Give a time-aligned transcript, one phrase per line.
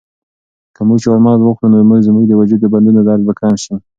[0.75, 3.73] که موږ چهارمغز وخورو نو زموږ د وجود د بندونو درد به کم شي.